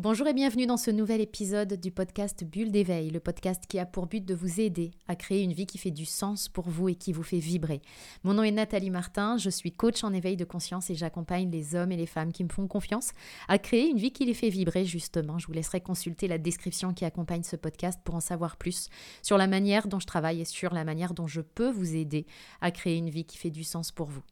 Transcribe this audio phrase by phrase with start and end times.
[0.00, 3.84] Bonjour et bienvenue dans ce nouvel épisode du podcast Bulle d'éveil, le podcast qui a
[3.84, 6.88] pour but de vous aider à créer une vie qui fait du sens pour vous
[6.88, 7.82] et qui vous fait vibrer.
[8.22, 11.74] Mon nom est Nathalie Martin, je suis coach en éveil de conscience et j'accompagne les
[11.74, 13.10] hommes et les femmes qui me font confiance
[13.48, 15.40] à créer une vie qui les fait vibrer justement.
[15.40, 18.90] Je vous laisserai consulter la description qui accompagne ce podcast pour en savoir plus
[19.20, 22.24] sur la manière dont je travaille et sur la manière dont je peux vous aider
[22.60, 24.22] à créer une vie qui fait du sens pour vous.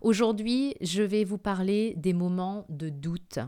[0.00, 3.40] Aujourd'hui, je vais vous parler des moments de doute.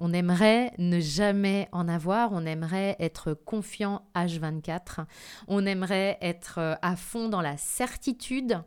[0.00, 5.06] On aimerait ne jamais en avoir, on aimerait être confiant H24,
[5.48, 8.62] on aimerait être euh, à fond dans la certitude.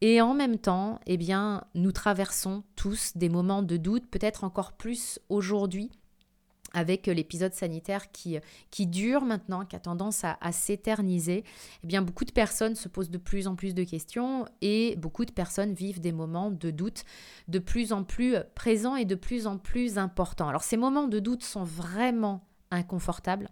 [0.00, 4.72] Et en même temps, eh bien, nous traversons tous des moments de doute, peut-être encore
[4.72, 5.92] plus aujourd'hui
[6.74, 8.38] avec l'épisode sanitaire qui,
[8.70, 11.44] qui dure maintenant, qui a tendance à, s'éterniser,
[11.82, 15.24] eh bien beaucoup de personnes se posent de plus en plus de questions et beaucoup
[15.24, 17.04] de personnes vivent des moments de doute
[17.48, 20.48] de plus en plus présents et de plus en plus importants.
[20.48, 23.48] Alors ces moments de doute sont vraiment inconfortables.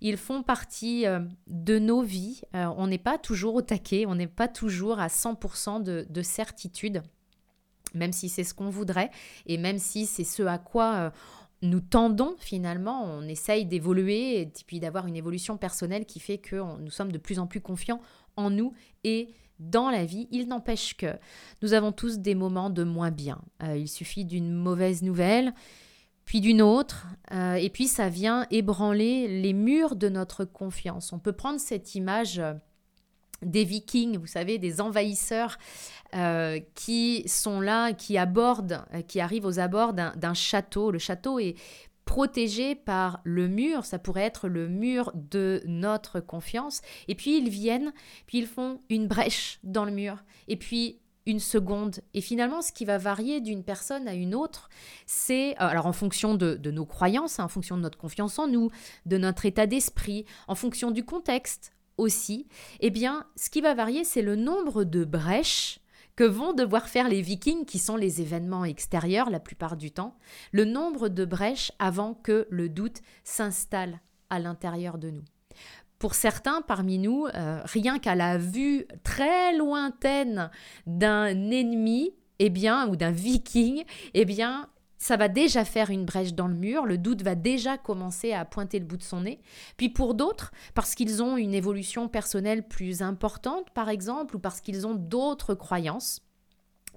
[0.00, 2.42] Ils font partie euh, de nos vies.
[2.54, 6.22] Euh, on n'est pas toujours au taquet, on n'est pas toujours à 100% de, de
[6.22, 7.02] certitude
[7.94, 9.10] même si c'est ce qu'on voudrait
[9.46, 11.10] et même si c'est ce à quoi euh,
[11.62, 16.56] nous tendons finalement, on essaye d'évoluer et puis d'avoir une évolution personnelle qui fait que
[16.80, 18.00] nous sommes de plus en plus confiants
[18.36, 18.72] en nous
[19.04, 20.28] et dans la vie.
[20.30, 21.16] Il n'empêche que
[21.62, 23.40] nous avons tous des moments de moins bien.
[23.62, 25.54] Euh, il suffit d'une mauvaise nouvelle,
[26.24, 31.12] puis d'une autre, euh, et puis ça vient ébranler les murs de notre confiance.
[31.12, 32.54] On peut prendre cette image euh,
[33.42, 35.58] des vikings, vous savez, des envahisseurs
[36.14, 40.90] euh, qui sont là, qui abordent, euh, qui arrivent aux abords d'un château.
[40.90, 41.56] Le château est
[42.04, 46.80] protégé par le mur, ça pourrait être le mur de notre confiance.
[47.08, 47.92] Et puis ils viennent,
[48.26, 52.00] puis ils font une brèche dans le mur, et puis une seconde.
[52.14, 54.70] Et finalement, ce qui va varier d'une personne à une autre,
[55.06, 58.46] c'est, euh, alors en fonction de, nos croyances, hein, en fonction de notre confiance en
[58.46, 58.70] nous,
[59.04, 62.46] de notre état d'esprit, en fonction du contexte, aussi,
[62.80, 65.80] eh bien, ce qui va varier, c'est le nombre de brèches
[66.16, 70.16] que vont devoir faire les vikings, qui sont les événements extérieurs la plupart du temps,
[70.50, 74.00] le nombre de brèches avant que le doute s'installe
[74.30, 75.24] à l'intérieur de nous.
[75.98, 80.50] Pour certains parmi nous, euh, rien qu'à la vue très lointaine
[80.86, 84.68] d'un ennemi, eh bien, ou d'un viking, eh bien,
[84.98, 88.44] ça va déjà faire une brèche dans le mur, le doute va déjà commencer à
[88.44, 89.40] pointer le bout de son nez.
[89.76, 94.60] Puis pour d'autres, parce qu'ils ont une évolution personnelle plus importante, par exemple, ou parce
[94.60, 96.22] qu'ils ont d'autres croyances,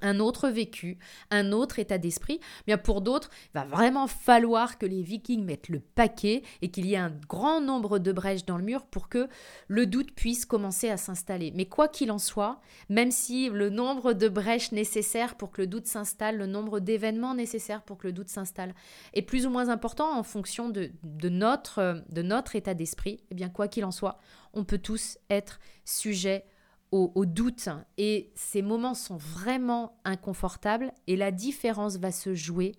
[0.01, 0.97] un autre vécu,
[1.31, 2.39] un autre état d'esprit.
[2.67, 6.85] Bien pour d'autres, il va vraiment falloir que les Vikings mettent le paquet et qu'il
[6.85, 9.27] y ait un grand nombre de brèches dans le mur pour que
[9.67, 11.51] le doute puisse commencer à s'installer.
[11.55, 15.67] Mais quoi qu'il en soit, même si le nombre de brèches nécessaires pour que le
[15.67, 18.73] doute s'installe, le nombre d'événements nécessaires pour que le doute s'installe
[19.13, 23.67] est plus ou moins important en fonction de, de notre état d'esprit, eh bien quoi
[23.67, 24.19] qu'il en soit,
[24.53, 26.45] on peut tous être sujets
[26.91, 32.73] au, doute et ces moments sont vraiment inconfortables et la différence va se jouer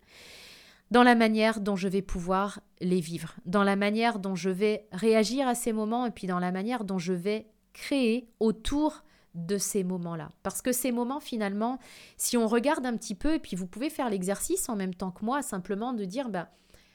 [0.90, 4.88] dans la manière dont je vais pouvoir les vivre, dans la manière dont je vais
[4.90, 9.04] réagir à ces moments et puis dans la manière dont je vais créer autour
[9.34, 10.32] de ces moments-là.
[10.42, 11.78] Parce que ces moments, finalement,
[12.16, 15.12] si on regarde un petit peu, et puis vous pouvez faire l'exercice en même temps
[15.12, 16.50] que moi, simplement de dire, bah,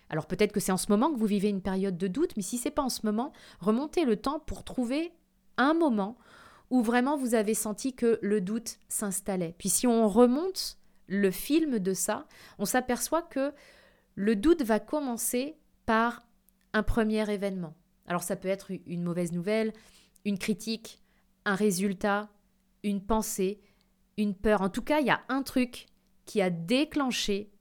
[0.09, 2.43] alors peut-être que c'est en ce moment que vous vivez une période de doute, mais
[2.43, 5.13] si c'est pas en ce moment, remontez le temps pour trouver
[5.57, 6.17] un moment
[6.69, 9.55] où vraiment vous avez senti que le doute s'installait.
[9.57, 10.77] Puis si on remonte
[11.07, 12.27] le film de ça,
[12.57, 13.53] on s'aperçoit que
[14.15, 16.25] le doute va commencer par
[16.73, 17.75] un premier événement.
[18.07, 19.73] Alors ça peut être une mauvaise nouvelle,
[20.25, 21.01] une critique,
[21.45, 22.29] un résultat,
[22.83, 23.61] une pensée,
[24.17, 24.61] une peur.
[24.61, 25.87] En tout cas, il y a un truc
[26.25, 27.51] qui a déclenché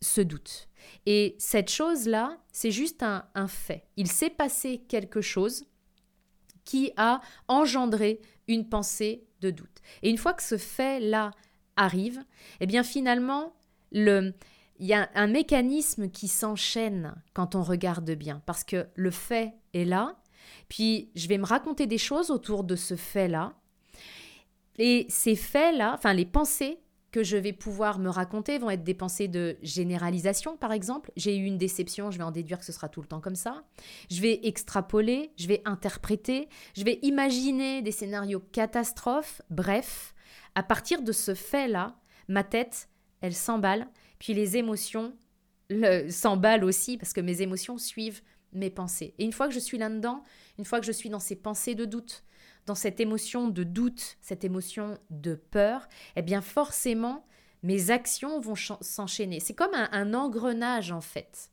[0.00, 0.68] ce doute.
[1.06, 3.88] Et cette chose-là, c'est juste un, un fait.
[3.96, 5.66] Il s'est passé quelque chose
[6.66, 9.80] qui a engendré une pensée de doute.
[10.02, 11.30] Et une fois que ce fait-là
[11.76, 12.22] arrive,
[12.60, 13.54] eh bien finalement,
[13.92, 14.34] le,
[14.78, 19.54] il y a un mécanisme qui s'enchaîne quand on regarde bien, parce que le fait
[19.72, 20.16] est là,
[20.68, 23.54] puis je vais me raconter des choses autour de ce fait-là,
[24.78, 26.78] et ces faits-là, enfin les pensées
[27.16, 31.10] que je vais pouvoir me raconter vont être des pensées de généralisation, par exemple.
[31.16, 33.36] J'ai eu une déception, je vais en déduire que ce sera tout le temps comme
[33.36, 33.64] ça.
[34.10, 39.40] Je vais extrapoler, je vais interpréter, je vais imaginer des scénarios catastrophes.
[39.48, 40.14] Bref,
[40.54, 41.96] à partir de ce fait-là,
[42.28, 42.90] ma tête,
[43.22, 45.14] elle s'emballe, puis les émotions
[46.10, 48.20] s'emballent aussi, parce que mes émotions suivent
[48.52, 49.14] mes pensées.
[49.16, 50.22] Et une fois que je suis là-dedans,
[50.58, 52.24] une fois que je suis dans ces pensées de doute,
[52.66, 57.24] dans cette émotion de doute, cette émotion de peur, eh bien forcément,
[57.62, 59.40] mes actions vont s'enchaîner.
[59.40, 61.50] C'est comme un, engrenage en fait.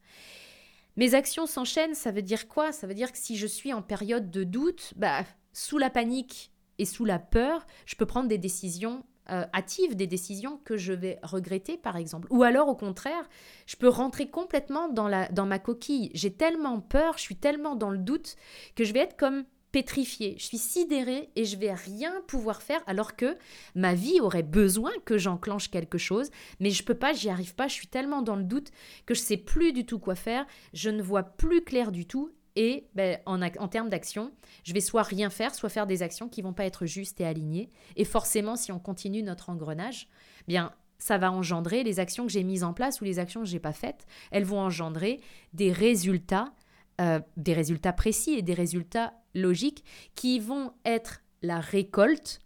[0.95, 2.71] Mes actions s'enchaînent, ça veut dire quoi?
[2.71, 5.23] Ça veut dire que si je suis en période de doute, bah,
[5.53, 10.05] sous la panique et sous la peur, je peux prendre des décisions euh, hâtives, des
[10.05, 12.27] décisions que je vais regretter, par exemple.
[12.29, 13.29] Ou alors, au contraire,
[13.65, 16.11] je peux rentrer complètement dans, la, dans ma coquille.
[16.13, 18.35] J'ai tellement peur, je suis tellement dans le doute
[18.75, 22.81] que je vais être comme pétrifiée, je suis sidérée et je vais rien pouvoir faire
[22.85, 23.35] alors que
[23.73, 26.29] ma vie aurait besoin que j'enclenche quelque chose,
[26.59, 28.69] mais je peux pas, j'y arrive pas, je suis tellement dans le doute
[29.07, 32.29] que je sais plus du tout quoi faire, je ne vois plus clair du tout.
[32.55, 34.31] Et ben, en, en, termes d'action,
[34.63, 37.25] je vais soit rien faire, soit faire des actions qui vont pas être justes et
[37.25, 37.71] alignées.
[37.95, 40.07] Et forcément, si on continue notre engrenage,
[40.47, 43.47] bien ça va engendrer les actions que j'ai mises en place ou les actions que
[43.47, 45.19] j'ai pas faites, elles vont engendrer
[45.51, 46.53] des résultats,
[47.01, 49.83] euh, des résultats précis et des résultats logiques
[50.15, 52.39] qui vont être la récolte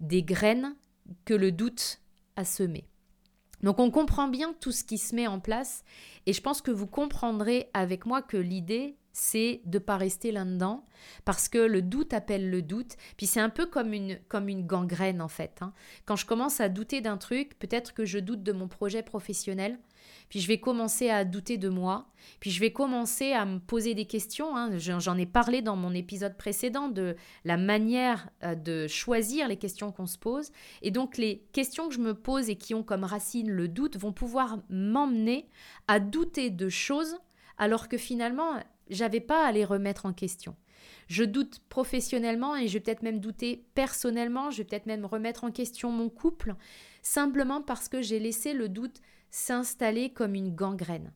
[0.00, 0.74] des graines
[1.24, 2.00] que le doute
[2.36, 2.88] a semées.
[3.62, 5.84] Donc on comprend bien tout ce qui se met en place
[6.26, 10.84] et je pense que vous comprendrez avec moi que l'idée c'est de pas rester là-dedans
[11.24, 12.96] parce que le doute appelle le doute.
[13.16, 15.58] Puis c'est un peu comme une, comme une gangrène en fait.
[15.60, 15.72] Hein.
[16.04, 19.78] Quand je commence à douter d'un truc, peut-être que je doute de mon projet professionnel,
[20.28, 22.06] puis je vais commencer à douter de moi,
[22.40, 24.56] puis je vais commencer à me poser des questions.
[24.56, 24.78] Hein.
[24.78, 29.92] J'en ai parlé dans mon épisode précédent de la manière euh, de choisir les questions
[29.92, 30.50] qu'on se pose.
[30.80, 33.96] Et donc les questions que je me pose et qui ont comme racine le doute
[33.98, 35.48] vont pouvoir m'emmener
[35.86, 37.16] à douter de choses
[37.58, 38.54] alors que finalement
[38.88, 40.56] j'avais pas à les remettre en question.
[41.08, 45.44] Je doute professionnellement et je vais peut-être même douter personnellement, je vais peut-être même remettre
[45.44, 46.54] en question mon couple,
[47.02, 49.00] simplement parce que j'ai laissé le doute
[49.30, 51.12] s'installer comme une gangrène.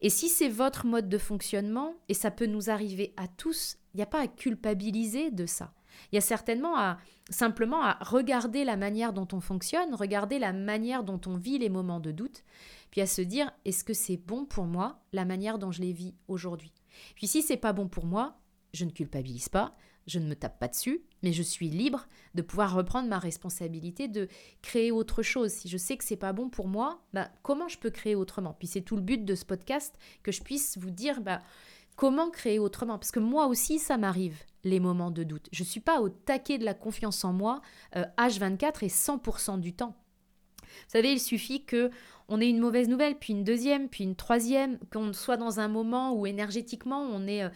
[0.00, 3.98] Et si c'est votre mode de fonctionnement, et ça peut nous arriver à tous, il
[3.98, 5.72] n'y a pas à culpabiliser de ça.
[6.10, 6.98] Il y a certainement à
[7.30, 11.68] simplement à regarder la manière dont on fonctionne, regarder la manière dont on vit les
[11.68, 12.42] moments de doute,
[12.90, 15.92] puis à se dire est-ce que c'est bon pour moi la manière dont je les
[15.92, 16.72] vis aujourd'hui?
[17.14, 18.36] Puis si c'est pas bon pour moi,
[18.74, 19.76] je ne culpabilise pas,
[20.06, 24.08] je ne me tape pas dessus, mais je suis libre de pouvoir reprendre ma responsabilité
[24.08, 24.28] de
[24.62, 25.52] créer autre chose.
[25.52, 28.54] Si je sais que c'est pas bon pour moi, bah, comment je peux créer autrement?
[28.58, 31.42] Puis c'est tout le but de ce podcast que je puisse vous dire bah,
[32.00, 35.50] comment créer autrement parce que moi aussi ça m'arrive les moments de doute.
[35.52, 37.60] Je suis pas au taquet de la confiance en moi
[37.94, 39.94] H24 euh, et 100% du temps.
[40.62, 41.90] Vous savez, il suffit que
[42.30, 45.68] on ait une mauvaise nouvelle, puis une deuxième, puis une troisième, qu'on soit dans un
[45.68, 47.50] moment où énergétiquement on est euh,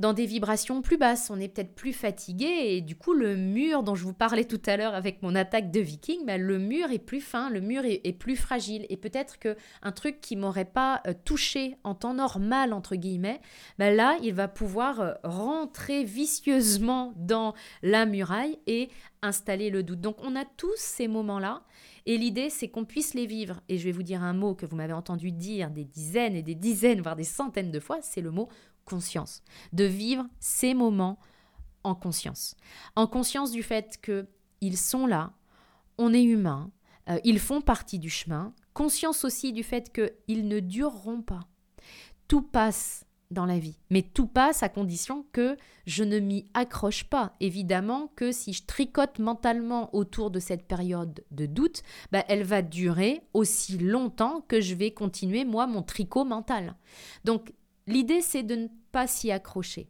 [0.00, 3.82] dans des vibrations plus basses, on est peut-être plus fatigué et du coup le mur
[3.82, 6.90] dont je vous parlais tout à l'heure avec mon attaque de viking, ben, le mur
[6.90, 10.64] est plus fin, le mur est, plus fragile et peut-être que un truc qui m'aurait
[10.64, 13.40] pas euh, touché en temps normal entre guillemets,
[13.78, 18.88] ben là il va pouvoir euh, rentrer vicieusement dans la muraille et
[19.22, 20.00] installer le doute.
[20.00, 21.62] Donc on a tous ces moments-là
[22.06, 23.60] et l'idée c'est qu'on puisse les vivre.
[23.68, 26.42] Et je vais vous dire un mot que vous m'avez entendu dire des dizaines et
[26.42, 28.48] des dizaines, voire des centaines de fois, c'est le mot
[28.84, 29.42] conscience,
[29.72, 31.18] de vivre ces moments
[31.84, 32.56] en conscience.
[32.96, 34.26] En conscience du fait que
[34.60, 35.32] ils sont là,
[35.98, 36.70] on est humain,
[37.08, 41.40] euh, ils font partie du chemin, conscience aussi du fait qu'ils ne dureront pas.
[42.28, 45.56] Tout passe dans la vie, mais tout passe à condition que
[45.86, 47.34] je ne m'y accroche pas.
[47.40, 51.82] Évidemment que si je tricote mentalement autour de cette période de doute,
[52.12, 56.76] bah, elle va durer aussi longtemps que je vais continuer moi mon tricot mental.
[57.24, 57.52] Donc
[57.86, 59.88] L'idée, c'est de ne pas s'y accrocher.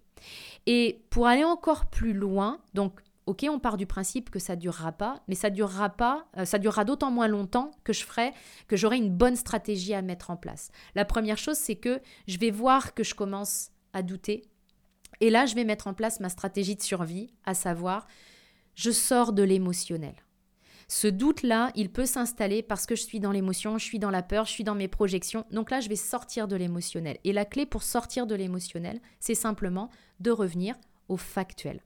[0.67, 4.93] Et pour aller encore plus loin, donc, ok, on part du principe que ça durera
[4.93, 8.33] pas, mais ça durera pas, euh, ça durera d'autant moins longtemps que je ferai,
[8.69, 10.71] que j'aurai une bonne stratégie à mettre en place.
[10.95, 14.43] La première chose, c'est que je vais voir que je commence à douter.
[15.21, 18.07] Et là, je vais mettre en place ma stratégie de survie, à savoir,
[18.75, 20.15] je sors de l'émotionnel.
[20.89, 24.23] Ce doute-là, il peut s'installer parce que je suis dans l'émotion, je suis dans la
[24.23, 25.45] peur, je suis dans mes projections.
[25.51, 27.19] Donc là, je vais sortir de l'émotionnel.
[27.25, 30.75] Et la clé pour sortir de l'émotionnel, c'est simplement de revenir
[31.09, 31.81] au factuel.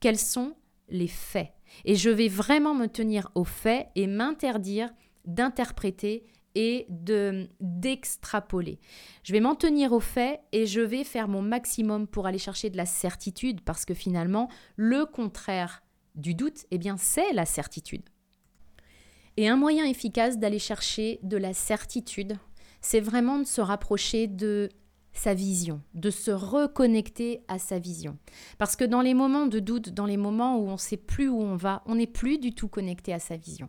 [0.00, 0.54] Quels sont
[0.88, 1.52] les faits?
[1.84, 4.90] Et je vais vraiment me tenir aux faits et m'interdire
[5.24, 8.80] d'interpréter et de d'extrapoler.
[9.22, 12.70] Je vais m'en tenir aux faits et je vais faire mon maximum pour aller chercher
[12.70, 15.82] de la certitude parce que finalement, le contraire
[16.16, 18.02] du doute, eh bien, c'est la certitude.
[19.36, 22.36] Et un moyen efficace d'aller chercher de la certitude,
[22.80, 24.68] c'est vraiment de se rapprocher de
[25.12, 28.16] sa vision, de se reconnecter à sa vision.
[28.58, 31.28] Parce que dans les moments de doute, dans les moments où on ne sait plus
[31.28, 33.68] où on va, on n'est plus du tout connecté à sa vision.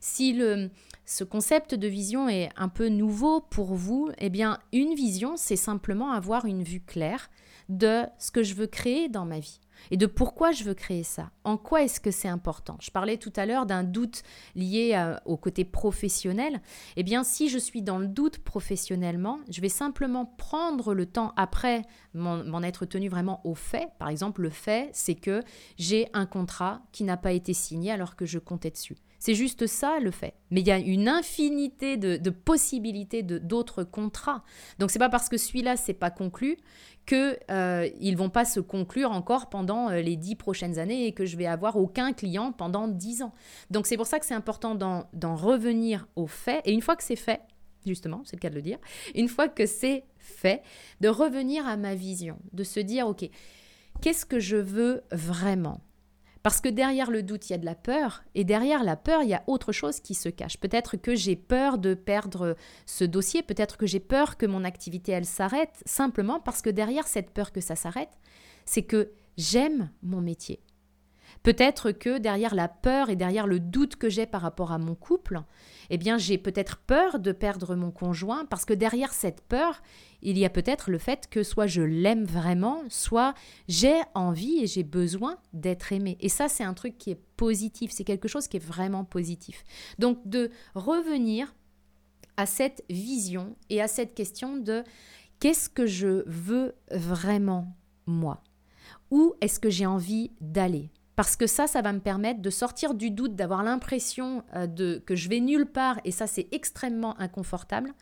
[0.00, 0.70] Si le
[1.04, 5.56] ce concept de vision est un peu nouveau pour vous, eh bien, une vision, c'est
[5.56, 7.30] simplement avoir une vue claire
[7.68, 11.02] de ce que je veux créer dans ma vie et de pourquoi je veux créer
[11.02, 11.30] ça.
[11.44, 12.78] En quoi est-ce que c'est important?
[12.80, 14.22] Je parlais tout à l'heure d'un doute
[14.54, 16.62] lié au côté professionnel.
[16.96, 21.34] Eh bien, si je suis dans le doute professionnellement, je vais simplement prendre le temps
[21.36, 21.82] après
[22.14, 23.90] m'en être tenu vraiment au fait.
[23.98, 25.42] Par exemple, le fait, c'est que
[25.76, 28.96] j'ai un contrat qui n'a pas été signé alors que je comptais dessus.
[29.26, 30.34] C'est juste ça le fait.
[30.52, 34.44] Mais il y a une infinité de, possibilités de d'autres contrats.
[34.78, 36.58] Donc c'est pas parce que celui-là c'est pas conclu
[37.06, 41.12] que euh, ils vont pas se conclure encore pendant euh, les dix prochaines années et
[41.12, 43.32] que je vais avoir aucun client pendant dix ans.
[43.68, 46.60] Donc c'est pour ça que c'est important d'en revenir au fait.
[46.64, 47.40] Et une fois que c'est fait,
[47.84, 48.78] justement, c'est le cas de le dire,
[49.16, 50.62] une fois que c'est fait,
[51.00, 53.28] de revenir à ma vision, de se dire ok,
[54.00, 55.80] qu'est-ce que je veux vraiment?
[56.46, 59.24] Parce que derrière le doute, il y a de la peur, et derrière la peur,
[59.24, 60.58] il y a autre chose qui se cache.
[60.58, 62.54] Peut-être que j'ai peur de perdre
[62.86, 67.08] ce dossier, peut-être que j'ai peur que mon activité, elle s'arrête, simplement parce que derrière
[67.08, 68.16] cette peur que ça s'arrête,
[68.64, 70.60] c'est que j'aime mon métier.
[71.42, 74.94] Peut-être que derrière la peur et derrière le doute que j'ai par rapport à mon
[74.94, 75.42] couple,
[75.90, 79.82] eh bien j'ai peut-être peur de perdre mon conjoint parce que derrière cette peur,
[80.22, 83.34] il y a peut-être le fait que soit je l'aime vraiment, soit
[83.68, 86.16] j'ai envie et j'ai besoin d'être aimé.
[86.20, 89.62] Et ça c'est un truc qui est positif, c'est quelque chose qui est vraiment positif.
[89.98, 91.54] Donc de revenir
[92.36, 94.84] à cette vision et à cette question de
[95.40, 98.42] qu'est-ce que je veux vraiment moi?
[99.10, 100.90] Où est-ce que j'ai envie d'aller?
[101.16, 105.02] Parce que ça, ça va me permettre de sortir du doute, d'avoir l'impression euh, de
[105.04, 107.94] que je vais nulle part, et ça c'est extrêmement inconfortable,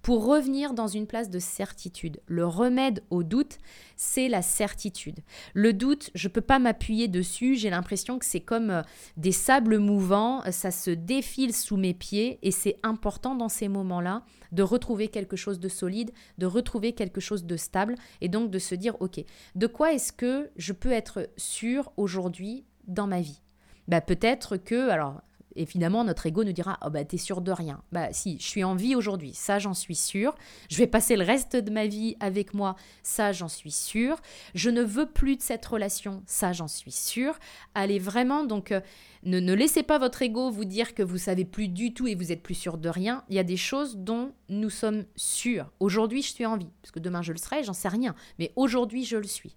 [0.00, 2.20] pour revenir dans une place de certitude.
[2.26, 3.58] Le remède au doute,
[3.96, 5.20] c'est la certitude.
[5.52, 8.82] Le doute, je ne peux pas m'appuyer dessus, j'ai l'impression que c'est comme euh,
[9.18, 14.24] des sables mouvants, ça se défile sous mes pieds, et c'est important dans ces moments-là
[14.50, 18.58] de retrouver quelque chose de solide, de retrouver quelque chose de stable, et donc de
[18.58, 19.22] se dire, ok,
[19.54, 23.40] de quoi est-ce que je peux être sûr aujourd'hui dans ma vie
[23.88, 25.20] bah, Peut-être que, alors
[25.56, 27.82] évidemment, notre ego nous dira Oh, bah, t'es sûr de rien.
[27.92, 30.34] Bah, si, je suis en vie aujourd'hui, ça, j'en suis sûr.
[30.70, 34.20] Je vais passer le reste de ma vie avec moi, ça, j'en suis sûr.
[34.54, 37.38] Je ne veux plus de cette relation, ça, j'en suis sûr.
[37.74, 38.80] Allez vraiment, donc, euh,
[39.24, 42.14] ne, ne, laissez pas votre ego vous dire que vous savez plus du tout et
[42.14, 43.24] vous êtes plus sûr de rien.
[43.28, 45.70] Il y a des choses dont nous sommes sûrs.
[45.80, 48.14] Aujourd'hui, je suis en vie, parce que demain, je le serai, j'en sais rien.
[48.38, 49.56] Mais aujourd'hui, je le suis.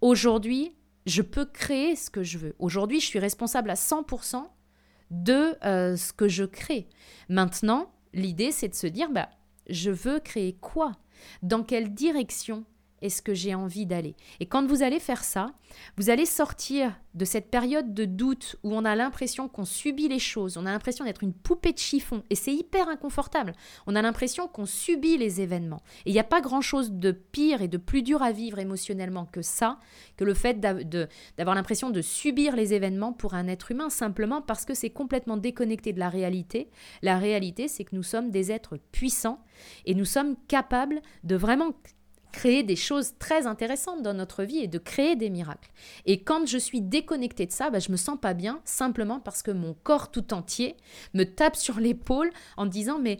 [0.00, 0.72] Aujourd'hui,
[1.06, 2.54] je peux créer ce que je veux.
[2.58, 4.44] Aujourd'hui, je suis responsable à 100%
[5.10, 6.88] de euh, ce que je crée.
[7.28, 9.28] Maintenant, l'idée, c'est de se dire, bah,
[9.68, 10.92] je veux créer quoi?
[11.42, 12.64] Dans quelle direction?
[13.02, 15.52] Est-ce que j'ai envie d'aller Et quand vous allez faire ça,
[15.96, 20.18] vous allez sortir de cette période de doute où on a l'impression qu'on subit les
[20.18, 23.54] choses, on a l'impression d'être une poupée de chiffon, et c'est hyper inconfortable.
[23.86, 25.82] On a l'impression qu'on subit les événements.
[26.06, 29.26] Et il n'y a pas grand-chose de pire et de plus dur à vivre émotionnellement
[29.26, 29.78] que ça,
[30.16, 34.64] que le fait d'avoir l'impression de subir les événements pour un être humain, simplement parce
[34.64, 36.70] que c'est complètement déconnecté de la réalité.
[37.02, 39.42] La réalité, c'est que nous sommes des êtres puissants
[39.84, 41.72] et nous sommes capables de vraiment
[42.32, 45.70] créer des choses très intéressantes dans notre vie et de créer des miracles.
[46.06, 49.42] Et quand je suis déconnectée de ça, bah, je me sens pas bien simplement parce
[49.42, 50.76] que mon corps tout entier
[51.14, 53.18] me tape sur l'épaule en disant mais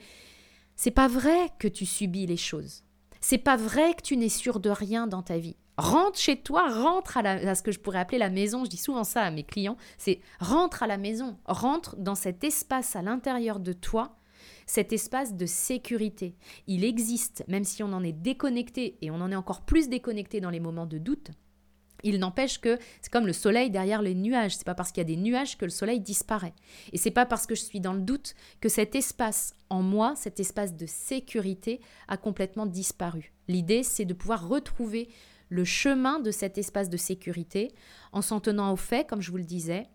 [0.76, 2.82] c'est pas vrai que tu subis les choses.
[3.20, 5.56] C'est pas vrai que tu n'es sûr de rien dans ta vie.
[5.76, 8.64] Rentre chez toi, rentre à, à, ce que je pourrais appeler la maison.
[8.64, 9.76] Je dis souvent ça à mes clients.
[9.96, 14.16] C'est rentre à la maison, rentre dans cet espace à l'intérieur de toi
[14.66, 16.34] cet espace de sécurité.
[16.66, 20.40] Il existe, même si on en est déconnecté, et on en est encore plus déconnecté
[20.40, 21.30] dans les moments de doute.
[22.02, 24.56] Il n'empêche que c'est comme le soleil derrière les nuages.
[24.56, 26.54] C'est pas parce qu'il y a des nuages que le soleil disparaît.
[26.92, 30.14] Et c'est pas parce que je suis dans le doute que cet espace en moi,
[30.16, 33.32] cet espace de sécurité, a complètement disparu.
[33.48, 35.08] L'idée, c'est de pouvoir retrouver
[35.48, 37.72] le chemin de cet espace de sécurité
[38.12, 39.86] en s'en tenant au fait, comme je vous le disais,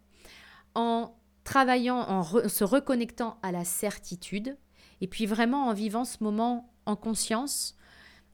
[0.76, 1.17] en
[1.48, 4.58] travaillant, en se reconnectant à la certitude,
[5.00, 7.78] et puis vraiment en vivant ce moment en conscience,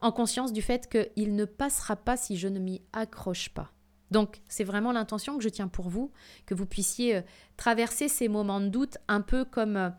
[0.02, 3.72] en conscience du fait qu'il ne passera pas si je ne m'y accroche pas.
[4.10, 6.12] Donc c'est vraiment l'intention que je tiens pour vous,
[6.48, 7.22] que vous puissiez euh,
[7.56, 9.90] traverser ces moments de doute un peu comme euh,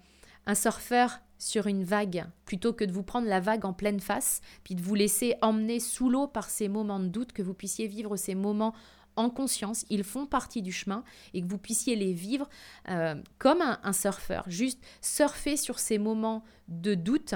[0.47, 4.41] un surfeur sur une vague, plutôt que de vous prendre la vague en pleine face,
[4.65, 7.87] puis de vous laisser emmener sous l'eau par ces moments de doute, que vous puissiez
[7.87, 8.75] vivre ces moments
[9.17, 12.49] en conscience, ils font partie du chemin et que vous puissiez les vivre
[12.89, 17.35] euh, comme un, surfeur, juste surfer sur ces moments de doute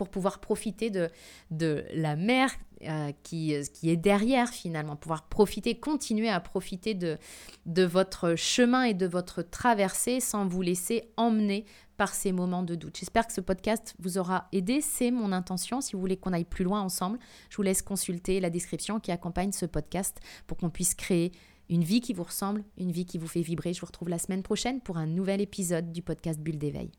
[0.00, 1.10] pour pouvoir profiter de,
[1.50, 2.50] de la mer
[2.88, 7.18] euh, qui, qui est derrière finalement, pouvoir profiter, continuer à profiter de,
[7.66, 11.66] de votre chemin et de votre traversée sans vous laisser emmener
[11.98, 12.96] par ces moments de doute.
[12.96, 15.82] J'espère que ce podcast vous aura aidé, c'est mon intention.
[15.82, 17.18] Si vous voulez qu'on aille plus loin ensemble,
[17.50, 21.30] je vous laisse consulter la description qui accompagne ce podcast pour qu'on puisse créer
[21.68, 23.74] une vie qui vous ressemble, une vie qui vous fait vibrer.
[23.74, 26.90] Je vous retrouve la semaine prochaine pour un nouvel épisode du podcast Bulle d'éveil.